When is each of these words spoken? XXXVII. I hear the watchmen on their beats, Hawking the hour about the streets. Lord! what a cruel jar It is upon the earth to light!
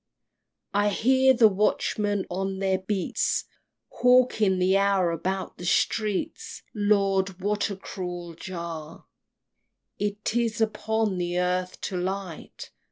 XXXVII. 0.73 0.81
I 0.83 0.89
hear 0.89 1.33
the 1.35 1.47
watchmen 1.47 2.25
on 2.27 2.57
their 2.57 2.79
beats, 2.79 3.43
Hawking 3.89 4.57
the 4.57 4.75
hour 4.75 5.11
about 5.11 5.59
the 5.59 5.65
streets. 5.67 6.63
Lord! 6.73 7.39
what 7.39 7.69
a 7.69 7.75
cruel 7.75 8.33
jar 8.33 9.05
It 9.99 10.35
is 10.35 10.59
upon 10.59 11.19
the 11.19 11.37
earth 11.39 11.79
to 11.81 11.97
light! 11.97 12.71